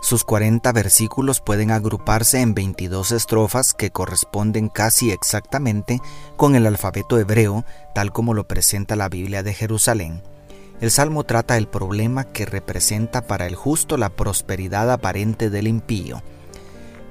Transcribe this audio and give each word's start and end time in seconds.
sus 0.00 0.24
40 0.24 0.72
versículos 0.72 1.40
pueden 1.40 1.70
agruparse 1.70 2.40
en 2.40 2.54
22 2.54 3.12
estrofas 3.12 3.74
que 3.74 3.90
corresponden 3.90 4.68
casi 4.68 5.10
exactamente 5.10 6.00
con 6.36 6.54
el 6.54 6.66
alfabeto 6.66 7.18
hebreo, 7.18 7.64
tal 7.94 8.12
como 8.12 8.32
lo 8.32 8.48
presenta 8.48 8.96
la 8.96 9.08
Biblia 9.08 9.42
de 9.42 9.52
Jerusalén. 9.52 10.22
El 10.80 10.90
salmo 10.90 11.24
trata 11.24 11.58
el 11.58 11.68
problema 11.68 12.24
que 12.24 12.46
representa 12.46 13.20
para 13.26 13.46
el 13.46 13.54
justo 13.54 13.98
la 13.98 14.08
prosperidad 14.08 14.90
aparente 14.90 15.50
del 15.50 15.68
impío. 15.68 16.22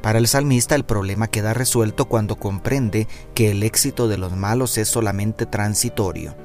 Para 0.02 0.18
el 0.18 0.27
salmista 0.27 0.74
el 0.74 0.85
problema 0.85 1.27
queda 1.27 1.54
resuelto 1.54 2.05
cuando 2.05 2.38
comprende 2.38 3.08
que 3.35 3.52
el 3.52 3.62
éxito 3.62 4.08
de 4.08 4.18
los 4.18 4.35
malos 4.35 4.77
es 4.80 4.88
solamente 4.88 5.46
transitorio. 5.46 6.35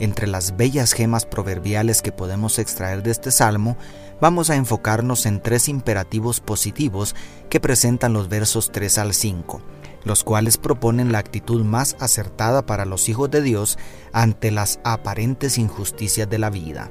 Entre 0.00 0.26
las 0.26 0.56
bellas 0.56 0.92
gemas 0.92 1.24
proverbiales 1.24 2.02
que 2.02 2.12
podemos 2.12 2.58
extraer 2.58 3.02
de 3.02 3.12
este 3.12 3.30
salmo, 3.30 3.76
vamos 4.20 4.50
a 4.50 4.56
enfocarnos 4.56 5.26
en 5.26 5.40
tres 5.40 5.68
imperativos 5.68 6.40
positivos 6.40 7.14
que 7.48 7.60
presentan 7.60 8.12
los 8.12 8.28
versos 8.28 8.72
3 8.72 8.98
al 8.98 9.14
5, 9.14 9.60
los 10.04 10.24
cuales 10.24 10.58
proponen 10.58 11.12
la 11.12 11.18
actitud 11.18 11.62
más 11.64 11.96
acertada 12.00 12.66
para 12.66 12.84
los 12.84 13.08
hijos 13.08 13.30
de 13.30 13.42
Dios 13.42 13.78
ante 14.12 14.50
las 14.50 14.80
aparentes 14.82 15.58
injusticias 15.58 16.28
de 16.28 16.38
la 16.38 16.50
vida. 16.50 16.90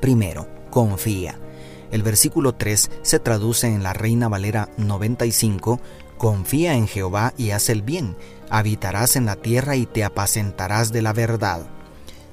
Primero, 0.00 0.48
confía. 0.70 1.38
El 1.90 2.02
versículo 2.02 2.54
3 2.54 2.90
se 3.02 3.18
traduce 3.18 3.66
en 3.66 3.82
la 3.82 3.92
Reina 3.92 4.28
Valera 4.28 4.70
95, 4.78 5.78
confía 6.16 6.72
en 6.74 6.88
Jehová 6.88 7.34
y 7.36 7.50
haz 7.50 7.68
el 7.68 7.82
bien, 7.82 8.16
habitarás 8.48 9.16
en 9.16 9.26
la 9.26 9.36
tierra 9.36 9.76
y 9.76 9.84
te 9.84 10.02
apacentarás 10.02 10.90
de 10.90 11.02
la 11.02 11.12
verdad. 11.12 11.66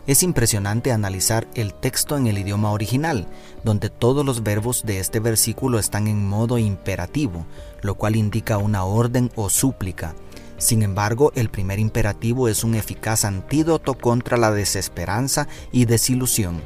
Es 0.10 0.24
impresionante 0.24 0.92
analizar 0.92 1.48
el 1.54 1.72
texto 1.72 2.18
en 2.18 2.26
el 2.26 2.40
idioma 2.40 2.72
original, 2.72 3.28
donde 3.64 3.92
todos 3.92 4.26
los 4.26 4.42
verbos 4.42 4.82
de 4.84 4.98
este 4.98 5.20
versículo 5.20 5.78
están 5.78 6.08
en 6.08 6.28
modo 6.28 6.58
imperativo, 6.58 7.46
lo 7.84 7.94
cual 7.94 8.16
indica 8.16 8.58
una 8.58 8.86
orden 8.86 9.30
o 9.36 9.52
súplica. 9.52 10.16
Sin 10.58 10.82
embargo, 10.82 11.32
el 11.36 11.50
primer 11.50 11.78
imperativo 11.78 12.48
es 12.48 12.64
un 12.64 12.74
eficaz 12.74 13.24
antídoto 13.24 13.94
contra 13.94 14.36
la 14.38 14.50
desesperanza 14.50 15.48
y 15.72 15.86
desilusión, 15.86 16.60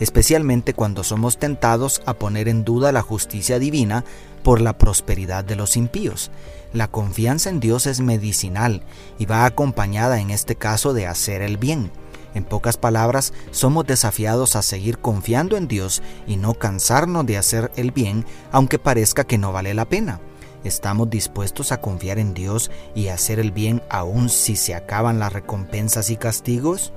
especialmente 0.00 0.74
cuando 0.74 1.04
somos 1.04 1.38
tentados 1.38 2.02
a 2.04 2.14
poner 2.14 2.48
en 2.48 2.64
duda 2.64 2.90
la 2.90 3.02
justicia 3.02 3.60
divina 3.60 4.04
por 4.42 4.60
la 4.60 4.76
prosperidad 4.76 5.44
de 5.44 5.54
los 5.54 5.76
impíos. 5.76 6.32
La 6.72 6.88
confianza 6.88 7.48
en 7.48 7.60
Dios 7.60 7.86
es 7.86 8.00
medicinal 8.00 8.82
y 9.20 9.26
va 9.26 9.44
acompañada 9.44 10.18
en 10.18 10.30
este 10.30 10.56
caso 10.56 10.94
de 10.94 11.06
hacer 11.06 11.42
el 11.42 11.58
bien. 11.58 11.92
En 12.34 12.44
pocas 12.44 12.76
palabras, 12.76 13.32
somos 13.50 13.86
desafiados 13.86 14.56
a 14.56 14.62
seguir 14.62 14.98
confiando 14.98 15.56
en 15.56 15.68
Dios 15.68 16.02
y 16.26 16.36
no 16.36 16.54
cansarnos 16.54 17.26
de 17.26 17.38
hacer 17.38 17.72
el 17.76 17.90
bien, 17.90 18.26
aunque 18.52 18.78
parezca 18.78 19.24
que 19.24 19.38
no 19.38 19.52
vale 19.52 19.74
la 19.74 19.86
pena. 19.86 20.20
¿Estamos 20.64 21.08
dispuestos 21.08 21.72
a 21.72 21.80
confiar 21.80 22.18
en 22.18 22.34
Dios 22.34 22.70
y 22.94 23.08
hacer 23.08 23.38
el 23.38 23.52
bien 23.52 23.82
aun 23.88 24.28
si 24.28 24.56
se 24.56 24.74
acaban 24.74 25.18
las 25.18 25.32
recompensas 25.32 26.10
y 26.10 26.16
castigos? 26.16 26.92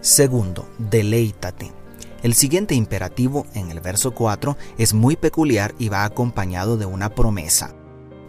Segundo, 0.00 0.68
deleítate. 0.78 1.72
El 2.22 2.34
siguiente 2.34 2.74
imperativo 2.74 3.46
en 3.54 3.70
el 3.70 3.80
verso 3.80 4.14
4 4.14 4.56
es 4.76 4.92
muy 4.92 5.16
peculiar 5.16 5.74
y 5.78 5.88
va 5.88 6.04
acompañado 6.04 6.76
de 6.76 6.84
una 6.84 7.08
promesa. 7.14 7.74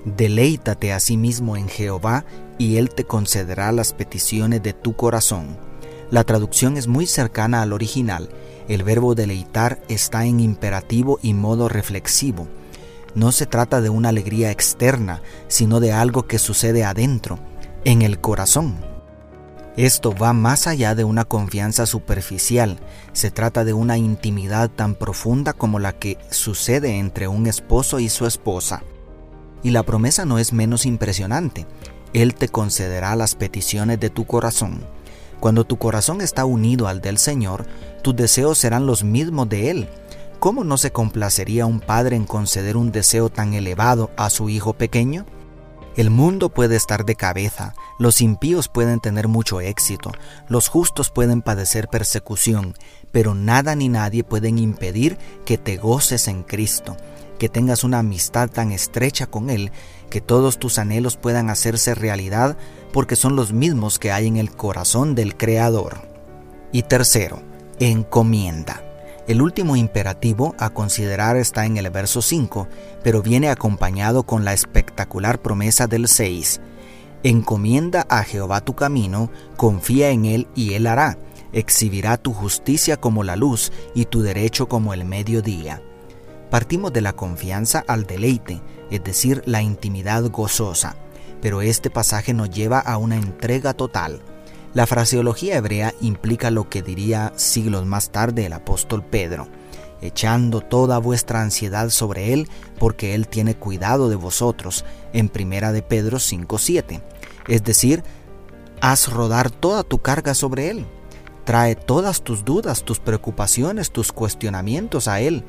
Deleítate 0.05 0.93
a 0.93 0.99
sí 0.99 1.17
mismo 1.17 1.57
en 1.57 1.67
Jehová 1.67 2.25
y 2.57 2.77
Él 2.77 2.89
te 2.89 3.03
concederá 3.03 3.71
las 3.71 3.93
peticiones 3.93 4.63
de 4.63 4.73
tu 4.73 4.95
corazón. 4.95 5.57
La 6.11 6.25
traducción 6.25 6.75
es 6.75 6.87
muy 6.87 7.07
cercana 7.07 7.61
al 7.61 7.71
original. 7.71 8.29
El 8.67 8.83
verbo 8.83 9.15
deleitar 9.15 9.81
está 9.87 10.25
en 10.25 10.41
imperativo 10.41 11.19
y 11.23 11.33
modo 11.33 11.69
reflexivo. 11.69 12.49
No 13.15 13.31
se 13.31 13.45
trata 13.45 13.79
de 13.79 13.89
una 13.89 14.09
alegría 14.09 14.51
externa, 14.51 15.21
sino 15.47 15.79
de 15.79 15.93
algo 15.93 16.27
que 16.27 16.37
sucede 16.37 16.83
adentro, 16.83 17.39
en 17.85 18.01
el 18.01 18.19
corazón. 18.19 18.75
Esto 19.77 20.13
va 20.13 20.33
más 20.33 20.67
allá 20.67 20.95
de 20.95 21.05
una 21.05 21.23
confianza 21.23 21.85
superficial, 21.85 22.79
se 23.13 23.31
trata 23.31 23.63
de 23.63 23.71
una 23.71 23.97
intimidad 23.97 24.69
tan 24.69 24.95
profunda 24.95 25.53
como 25.53 25.79
la 25.79 25.93
que 25.93 26.17
sucede 26.29 26.99
entre 26.99 27.29
un 27.29 27.47
esposo 27.47 27.99
y 27.99 28.09
su 28.09 28.25
esposa. 28.25 28.83
Y 29.63 29.69
la 29.69 29.83
promesa 29.83 30.25
no 30.25 30.39
es 30.39 30.51
menos 30.51 30.85
impresionante, 30.85 31.67
Él 32.13 32.35
te 32.35 32.49
concederá 32.49 33.15
las 33.15 33.35
peticiones 33.35 33.97
de 34.01 34.09
tu 34.09 34.25
corazón. 34.25 34.81
Cuando 35.41 35.65
tu 35.65 35.77
corazón 35.77 36.21
está 36.21 36.45
unido 36.45 36.87
al 36.87 37.01
del 37.01 37.17
Señor, 37.17 37.65
tus 38.03 38.15
deseos 38.15 38.59
serán 38.59 38.85
los 38.85 39.03
mismos 39.03 39.49
de 39.49 39.71
Él. 39.71 39.89
¿Cómo 40.39 40.63
no 40.63 40.77
se 40.77 40.91
complacería 40.91 41.65
un 41.65 41.79
padre 41.79 42.15
en 42.15 42.25
conceder 42.25 42.77
un 42.77 42.91
deseo 42.91 43.29
tan 43.29 43.55
elevado 43.55 44.11
a 44.17 44.29
su 44.29 44.49
hijo 44.49 44.73
pequeño? 44.73 45.25
El 45.97 46.11
mundo 46.11 46.49
puede 46.49 46.75
estar 46.75 47.05
de 47.05 47.15
cabeza, 47.15 47.73
los 47.97 48.21
impíos 48.21 48.67
pueden 48.67 48.99
tener 48.99 49.27
mucho 49.27 49.61
éxito, 49.61 50.11
los 50.47 50.69
justos 50.69 51.09
pueden 51.09 51.41
padecer 51.41 51.87
persecución, 51.87 52.75
pero 53.11 53.33
nada 53.33 53.75
ni 53.75 53.89
nadie 53.89 54.23
pueden 54.23 54.59
impedir 54.59 55.17
que 55.43 55.57
te 55.57 55.75
goces 55.77 56.27
en 56.27 56.43
Cristo, 56.43 56.95
que 57.41 57.49
tengas 57.49 57.83
una 57.83 57.97
amistad 57.97 58.51
tan 58.51 58.71
estrecha 58.71 59.25
con 59.25 59.49
Él, 59.49 59.71
que 60.11 60.21
todos 60.21 60.59
tus 60.59 60.77
anhelos 60.77 61.17
puedan 61.17 61.49
hacerse 61.49 61.95
realidad 61.95 62.55
porque 62.93 63.15
son 63.15 63.35
los 63.35 63.51
mismos 63.51 63.97
que 63.97 64.11
hay 64.11 64.27
en 64.27 64.37
el 64.37 64.51
corazón 64.51 65.15
del 65.15 65.35
Creador. 65.35 66.07
Y 66.71 66.83
tercero, 66.83 67.41
encomienda. 67.79 68.83
El 69.27 69.41
último 69.41 69.75
imperativo 69.75 70.53
a 70.59 70.69
considerar 70.69 71.35
está 71.35 71.65
en 71.65 71.77
el 71.77 71.89
verso 71.89 72.21
5, 72.21 72.67
pero 73.01 73.23
viene 73.23 73.49
acompañado 73.49 74.21
con 74.21 74.45
la 74.45 74.53
espectacular 74.53 75.41
promesa 75.41 75.87
del 75.87 76.09
6. 76.09 76.61
Encomienda 77.23 78.05
a 78.07 78.21
Jehová 78.23 78.61
tu 78.61 78.75
camino, 78.75 79.31
confía 79.57 80.11
en 80.11 80.25
Él 80.25 80.47
y 80.53 80.75
Él 80.75 80.85
hará. 80.85 81.17
Exhibirá 81.53 82.17
tu 82.17 82.33
justicia 82.33 82.97
como 82.97 83.23
la 83.23 83.35
luz 83.35 83.71
y 83.95 84.05
tu 84.05 84.21
derecho 84.21 84.67
como 84.67 84.93
el 84.93 85.05
mediodía. 85.05 85.81
Partimos 86.51 86.93
de 86.93 87.01
la 87.01 87.13
confianza 87.13 87.83
al 87.87 88.05
deleite, 88.05 88.61
es 88.91 89.03
decir, 89.03 89.41
la 89.47 89.63
intimidad 89.63 90.29
gozosa 90.29 90.95
pero 91.41 91.61
este 91.61 91.89
pasaje 91.89 92.33
nos 92.33 92.49
lleva 92.49 92.79
a 92.79 92.97
una 92.97 93.17
entrega 93.17 93.73
total. 93.73 94.21
La 94.73 94.87
fraseología 94.87 95.57
hebrea 95.57 95.93
implica 95.99 96.51
lo 96.51 96.69
que 96.69 96.81
diría 96.81 97.33
siglos 97.35 97.85
más 97.85 98.11
tarde 98.11 98.45
el 98.45 98.53
apóstol 98.53 99.03
Pedro, 99.03 99.49
echando 100.01 100.61
toda 100.61 100.97
vuestra 100.99 101.41
ansiedad 101.41 101.89
sobre 101.89 102.31
él, 102.31 102.47
porque 102.79 103.15
él 103.15 103.27
tiene 103.27 103.55
cuidado 103.55 104.07
de 104.07 104.15
vosotros, 104.15 104.85
en 105.11 105.27
primera 105.27 105.73
de 105.73 105.81
Pedro 105.81 106.19
5:7. 106.19 107.01
Es 107.47 107.63
decir, 107.63 108.03
haz 108.79 109.09
rodar 109.09 109.49
toda 109.49 109.83
tu 109.83 109.97
carga 109.97 110.33
sobre 110.33 110.69
él. 110.69 110.85
Trae 111.43 111.75
todas 111.75 112.21
tus 112.21 112.45
dudas, 112.45 112.83
tus 112.83 112.99
preocupaciones, 112.99 113.91
tus 113.91 114.11
cuestionamientos 114.11 115.07
a 115.07 115.19
él. 115.19 115.43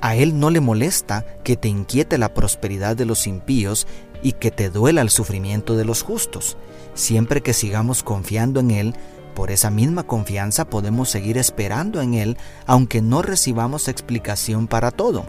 A 0.00 0.14
él 0.14 0.38
no 0.38 0.50
le 0.50 0.60
molesta 0.60 1.24
que 1.42 1.56
te 1.56 1.68
inquiete 1.68 2.18
la 2.18 2.32
prosperidad 2.32 2.96
de 2.96 3.04
los 3.04 3.26
impíos 3.26 3.86
y 4.22 4.32
que 4.32 4.50
te 4.50 4.70
duela 4.70 5.00
el 5.00 5.10
sufrimiento 5.10 5.76
de 5.76 5.84
los 5.84 6.02
justos. 6.02 6.56
Siempre 6.94 7.40
que 7.42 7.52
sigamos 7.52 8.02
confiando 8.02 8.60
en 8.60 8.70
Él, 8.70 8.94
por 9.34 9.50
esa 9.50 9.70
misma 9.70 10.04
confianza 10.04 10.68
podemos 10.68 11.08
seguir 11.08 11.38
esperando 11.38 12.00
en 12.00 12.14
Él, 12.14 12.36
aunque 12.66 13.00
no 13.00 13.22
recibamos 13.22 13.88
explicación 13.88 14.66
para 14.66 14.90
todo. 14.90 15.24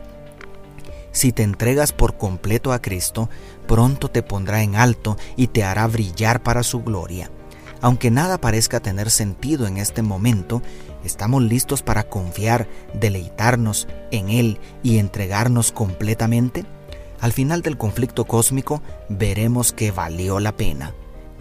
Si 1.12 1.31
te 1.31 1.44
entregas 1.44 1.92
por 1.92 2.18
completo 2.18 2.72
a 2.72 2.81
Cristo, 2.81 3.30
pronto 3.68 4.10
te 4.10 4.24
pondrá 4.24 4.62
en 4.63 4.75
alto 4.75 5.18
y 5.36 5.48
te 5.48 5.63
hará 5.63 5.88
brillar 5.88 6.44
para 6.44 6.63
su 6.63 6.83
gloria. 6.83 7.31
Aunque 7.81 8.12
nada 8.12 8.39
parezca 8.39 8.80
tener 8.80 9.10
sentido 9.10 9.65
en 9.65 9.77
este 9.77 10.01
momento, 10.01 10.62
estamos 11.04 11.44
listos 11.44 11.81
para 11.81 12.04
confiar, 12.04 12.68
deleitarnos 12.94 13.88
en 14.12 14.30
Él 14.30 14.60
y 14.84 14.98
entregarnos 14.98 15.72
completamente. 15.72 16.66
Al 17.19 17.34
final 17.34 17.62
del 17.62 17.78
conflicto 17.78 18.25
cósmico 18.25 18.81
veremos 19.10 19.74
que 19.74 19.92
valió 19.92 20.40
la 20.40 20.56
pena. 20.56 20.94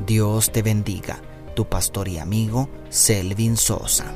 Dios 0.07 0.53
te 0.53 0.63
bendiga, 0.63 1.21
tu 1.55 1.69
pastor 1.69 2.09
y 2.09 2.19
amigo 2.19 2.69
Selvin 2.89 3.57
Sosa. 3.57 4.13